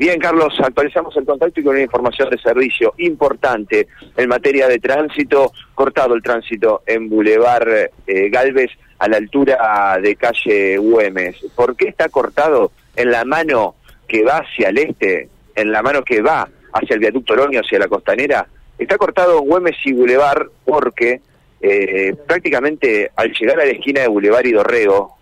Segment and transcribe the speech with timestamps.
[0.00, 3.86] Bien, Carlos, actualizamos el contacto y con una información de servicio importante
[4.16, 5.52] en materia de tránsito.
[5.74, 7.68] Cortado el tránsito en Boulevard
[8.06, 11.36] eh, Galvez a la altura de calle Güemes.
[11.54, 13.74] ¿Por qué está cortado en la mano
[14.08, 17.78] que va hacia el este, en la mano que va hacia el viaducto Oroño, hacia
[17.78, 18.46] la costanera?
[18.78, 21.20] Está cortado Güemes y Boulevard porque
[21.60, 25.18] eh, prácticamente al llegar a la esquina de Boulevard y Dorrego,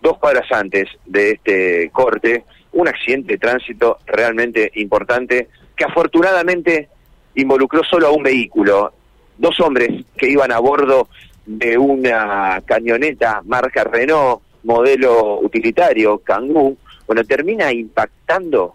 [0.00, 6.88] dos cuadras antes de este corte, un accidente de tránsito realmente importante que afortunadamente
[7.34, 8.92] involucró solo a un vehículo,
[9.36, 11.08] dos hombres que iban a bordo
[11.46, 18.74] de una camioneta marca Renault, modelo utilitario, Kangoo, bueno, termina impactando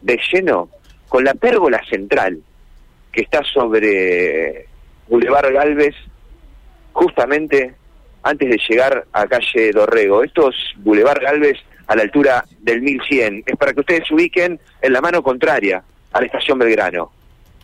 [0.00, 0.68] de lleno
[1.08, 2.40] con la pérgola central
[3.12, 4.66] que está sobre
[5.08, 5.94] Boulevard Galvez,
[6.92, 7.74] justamente
[8.22, 10.22] antes de llegar a calle Dorrego.
[10.22, 13.44] Esto es Boulevard Galvez a la altura del 1100.
[13.46, 17.10] Es para que ustedes se ubiquen en la mano contraria a la estación Belgrano.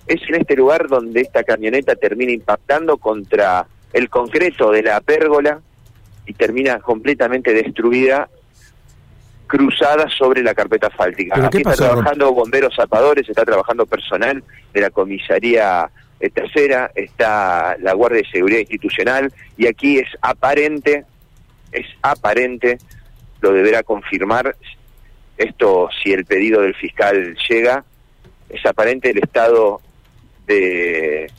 [0.07, 5.61] Es en este lugar donde esta camioneta termina impactando contra el concreto de la pérgola
[6.27, 8.29] y termina completamente destruida,
[9.47, 11.47] cruzada sobre la carpeta asfáltica.
[11.47, 17.93] Aquí está trabajando bomberos zapadores, está trabajando personal de la comisaría eh, tercera, está la
[17.93, 21.05] Guardia de Seguridad Institucional y aquí es aparente,
[21.73, 22.79] es aparente
[23.45, 24.57] lo deberá confirmar.
[25.37, 27.85] Esto, si el pedido del fiscal llega,
[28.49, 29.81] es aparente el estado
[30.47, 31.31] de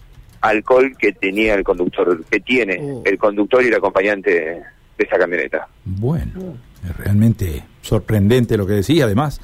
[0.42, 3.02] alcohol que tenía el conductor, que tiene oh.
[3.06, 4.64] el conductor y el acompañante de
[5.04, 5.68] esta camioneta.
[5.84, 9.42] Bueno, es realmente sorprendente lo que decía, además.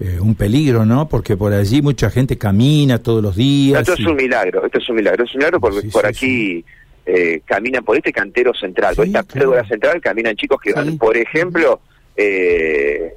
[0.00, 1.08] Eh, un peligro, ¿no?
[1.08, 3.82] Porque por allí mucha gente camina todos los días.
[3.82, 6.64] Esto es un milagro, esto es un milagro, es un milagro porque por aquí
[7.06, 9.64] eh, caminan por este cantero central, por esta claro.
[9.64, 11.80] central caminan chicos que van, por ejemplo,
[12.16, 13.14] eh,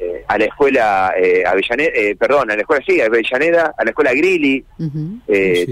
[0.00, 3.90] eh, a la escuela eh, Avellaneda, eh, perdón, a la escuela sí, Avellaneda, a la
[3.90, 4.64] escuela Grilli,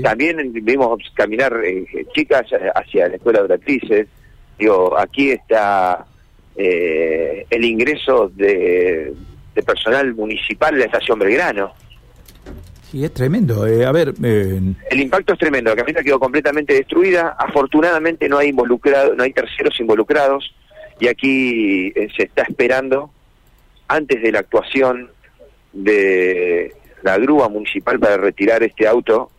[0.03, 1.55] también vimos caminar
[2.13, 4.09] chicas hacia la escuela de actrices.
[4.59, 6.05] Digo, aquí está
[6.57, 9.15] el ingreso de,
[9.65, 11.73] personal municipal de la estación Belgrano.
[12.97, 13.63] Sí, es tremendo.
[13.63, 15.69] a ver, el impacto es tremendo.
[15.69, 17.37] La camioneta quedó completamente destruida.
[17.39, 20.55] Afortunadamente no hay involucrado, no hay terceros involucrados
[20.99, 23.11] y aquí eh, se está esperando,
[23.87, 25.11] antes de la actuación
[25.75, 29.31] de la grúa municipal para retirar este auto,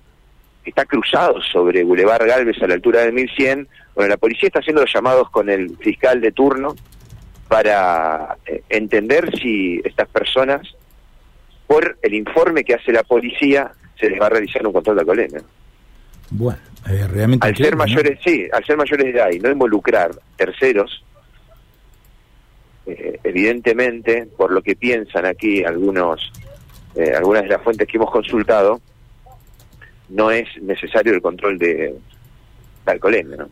[0.64, 3.68] está cruzado sobre Boulevard Galvez a la altura de 1100.
[3.96, 6.76] Bueno, la policía está haciendo los llamados con el fiscal de turno
[7.48, 10.62] para eh, entender si estas personas,
[11.68, 15.02] por el informe que hace la policía, se les va a realizar un control de
[15.02, 15.42] alcoholemia.
[16.30, 17.46] Bueno, eh, realmente...
[17.46, 21.04] Al ser mayores, sí, al ser mayores de edad y no involucrar terceros,
[22.86, 26.32] eh, evidentemente, por lo que piensan aquí algunos,
[26.96, 28.80] eh, algunas de las fuentes que hemos consultado,
[30.10, 31.96] no es necesario el control de,
[32.86, 33.50] de alcoholemia, ¿no?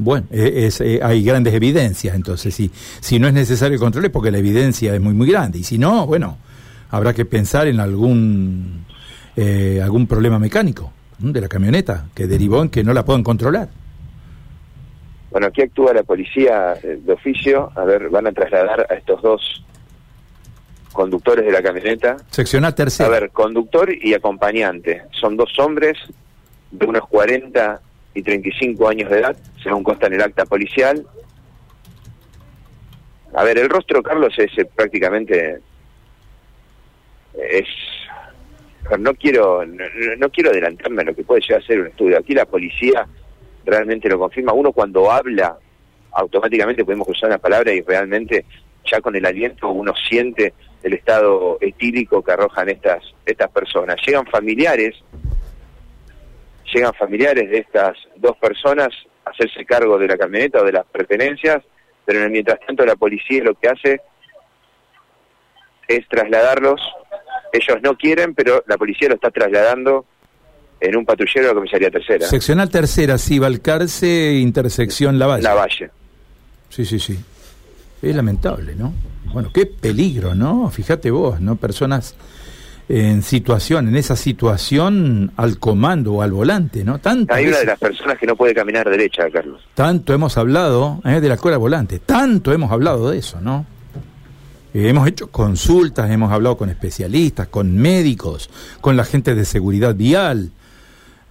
[0.00, 2.70] Bueno, es, hay grandes evidencias, entonces si,
[3.00, 5.64] si no es necesario el control es porque la evidencia es muy muy grande y
[5.64, 6.38] si no, bueno,
[6.90, 8.84] habrá que pensar en algún
[9.82, 13.68] algún problema mecánico de la camioneta que derivó en que no la puedan controlar.
[15.30, 17.70] Bueno, aquí actúa la policía eh, de oficio.
[17.74, 19.64] A ver, van a trasladar a estos dos
[20.92, 22.16] conductores de la camioneta.
[22.30, 23.08] Seccional tercera.
[23.08, 25.02] A ver, conductor y acompañante.
[25.12, 25.98] Son dos hombres
[26.70, 27.80] de unos 40
[28.14, 31.04] y 35 años de edad, según consta en el acta policial.
[33.34, 35.60] A ver, el rostro, Carlos, es eh, prácticamente...
[37.38, 37.66] es...
[38.98, 42.18] No quiero, no, quiero adelantarme a lo que puede llegar a ser un estudio.
[42.18, 43.06] Aquí la policía
[43.66, 44.54] realmente lo confirma.
[44.54, 45.58] Uno cuando habla,
[46.12, 48.46] automáticamente podemos usar una palabra y realmente
[48.90, 53.96] ya con el aliento uno siente el estado etílico que arrojan estas, estas personas.
[54.06, 54.94] Llegan familiares,
[56.72, 58.88] llegan familiares de estas dos personas
[59.24, 61.62] a hacerse cargo de la camioneta o de las pertenencias,
[62.04, 64.00] pero mientras tanto la policía lo que hace
[65.88, 66.80] es trasladarlos.
[67.52, 70.04] Ellos no quieren, pero la policía lo está trasladando
[70.80, 72.26] en un patrullero de la comisaría tercera.
[72.26, 75.42] Seccional tercera, sí, Valcarce, intersección Lavalle.
[75.42, 75.90] Lavalle.
[76.68, 77.18] Sí, sí, sí.
[78.00, 78.92] Es lamentable, ¿no?
[79.32, 80.70] Bueno, qué peligro, ¿no?
[80.70, 81.56] Fíjate vos, ¿no?
[81.56, 82.14] Personas
[82.88, 86.98] en situación, en esa situación al comando o al volante, ¿no?
[86.98, 89.62] Tanto Hay una de las personas que no puede caminar derecha, Carlos.
[89.74, 91.20] Tanto hemos hablado ¿eh?
[91.20, 93.66] de la escuela volante, tanto hemos hablado de eso, ¿no?
[94.74, 98.50] Eh, hemos hecho consultas, hemos hablado con especialistas, con médicos,
[98.80, 100.50] con la gente de seguridad vial,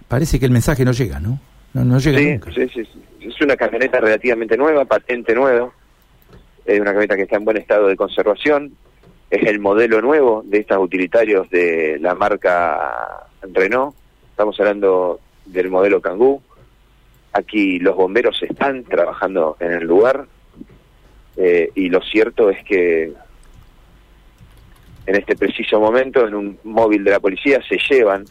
[0.08, 1.38] parece que el mensaje no llega, ¿no?
[1.74, 2.18] No, no llega
[2.52, 2.88] sí, Sí, sí,
[3.20, 5.70] Es una camioneta relativamente nueva, patente nueva.
[6.64, 8.72] Es una camioneta que está en buen estado de conservación.
[9.30, 13.94] es el modelo nuevo de estos utilitarios de la marca Renault.
[14.30, 16.42] Estamos hablando del modelo Kangoo.
[17.32, 20.26] Aquí los bomberos están trabajando en el lugar
[21.36, 23.12] eh, y lo cierto es que
[25.08, 28.26] en este preciso momento en un móvil de la policía se llevan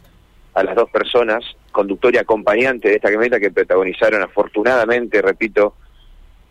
[0.54, 5.74] a las dos personas, conductor y acompañante de esta camioneta que protagonizaron afortunadamente, repito,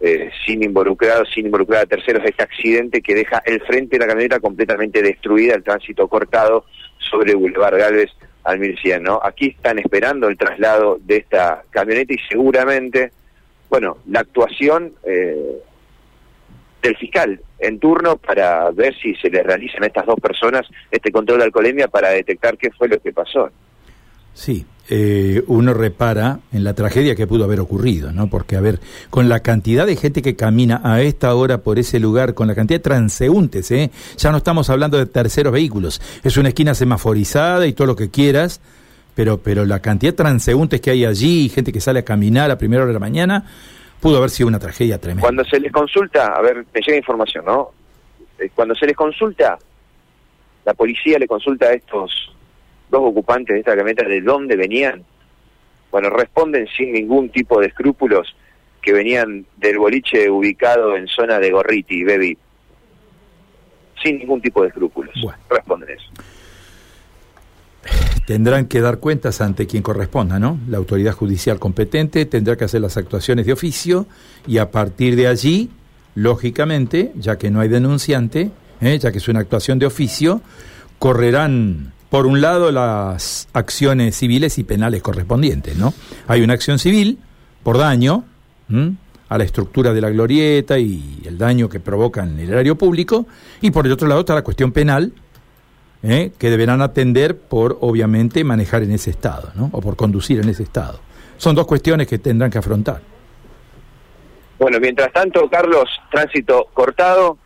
[0.01, 4.09] eh, sin involucrados, sin involucrar a terceros, este accidente que deja el frente de la
[4.09, 6.65] camioneta completamente destruida, el tránsito cortado
[6.99, 8.11] sobre Boulevard Galvez
[8.43, 9.21] al 1100, ¿no?
[9.23, 13.13] Aquí están esperando el traslado de esta camioneta y seguramente,
[13.71, 15.63] bueno, la actuación eh,
[16.87, 21.11] del fiscal en turno para ver si se le realizan a estas dos personas este
[21.11, 23.51] control de alcoholemia para detectar qué fue lo que pasó.
[24.35, 28.29] Sí, eh, uno repara en la tragedia que pudo haber ocurrido, ¿no?
[28.29, 28.81] Porque, a ver,
[29.11, 32.55] con la cantidad de gente que camina a esta hora por ese lugar, con la
[32.55, 33.91] cantidad de transeúntes, ¿eh?
[34.19, 36.01] Ya no estamos hablando de terceros vehículos.
[36.23, 38.61] Es una esquina semaforizada y todo lo que quieras,
[39.15, 42.59] pero, pero la cantidad de transeúntes que hay allí, gente que sale a caminar a
[42.59, 43.47] primera hora de la mañana,
[44.01, 45.23] pudo haber sido una tragedia tremenda.
[45.23, 47.71] Cuando se les consulta, a ver, me llega información, ¿no?
[48.39, 49.59] Eh, cuando se les consulta,
[50.65, 52.33] la policía le consulta a estos
[52.91, 55.05] dos ocupantes de esta camioneta de dónde venían,
[55.91, 58.37] bueno, responden sin ningún tipo de escrúpulos
[58.83, 62.37] que venían del boliche ubicado en zona de Gorriti, Bebi.
[64.03, 65.15] Sin ningún tipo de escrúpulos.
[65.49, 66.07] Responden eso.
[68.27, 70.59] Tendrán que dar cuentas ante quien corresponda, ¿no?
[70.69, 74.07] La autoridad judicial competente tendrá que hacer las actuaciones de oficio
[74.47, 75.71] y a partir de allí,
[76.17, 78.51] lógicamente, ya que no hay denunciante,
[78.81, 78.99] ¿eh?
[78.99, 80.43] ya que es una actuación de oficio,
[80.99, 85.93] correrán por un lado, las acciones civiles y penales correspondientes, ¿no?
[86.29, 87.19] Hay una acción civil
[87.63, 88.25] por daño
[89.29, 93.27] a la estructura de la glorieta y el daño que provoca en el erario público,
[93.61, 95.13] y por el otro lado está la cuestión penal,
[96.07, 96.33] ¿eh?
[96.39, 99.71] que deberán atender por, obviamente, manejar en ese estado, ¿no?
[99.73, 101.01] O por conducir en ese estado.
[101.37, 103.01] Son dos cuestiones que tendrán que afrontar.
[104.59, 107.37] Bueno, mientras tanto, Carlos, tránsito cortado,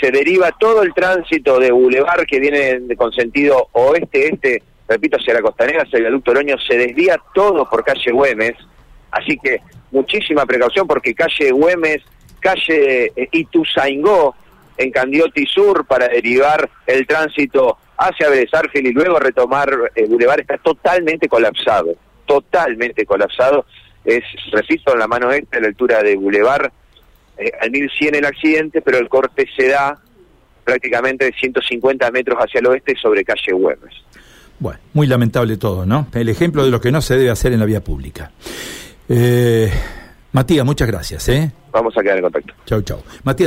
[0.00, 5.42] se deriva todo el tránsito de Boulevard que viene con sentido oeste-este, repito, hacia la
[5.42, 8.54] costanera, hacia el viaducto Oroño, se desvía todo por calle Güemes,
[9.10, 9.60] así que
[9.92, 12.02] muchísima precaución porque calle Güemes,
[12.40, 14.34] calle eh, Ituzaingó,
[14.76, 20.40] en Candioti Sur, para derivar el tránsito hacia Vélez y luego retomar el eh, Boulevard,
[20.40, 21.94] está totalmente colapsado,
[22.26, 23.66] totalmente colapsado.
[24.04, 26.70] Es, repito, en la mano este, a la altura de Boulevard,
[27.38, 29.98] eh, al 1100 el accidente, pero el corte se da
[30.64, 33.94] prácticamente de 150 metros hacia el oeste sobre calle Güemes.
[34.58, 36.08] Bueno, muy lamentable todo, ¿no?
[36.14, 38.30] El ejemplo de lo que no se debe hacer en la vía pública.
[39.08, 39.70] Eh,
[40.32, 41.52] Matías, muchas gracias, ¿eh?
[41.72, 42.54] Vamos a quedar en contacto.
[42.64, 43.02] Chau, chau.
[43.22, 43.44] Matías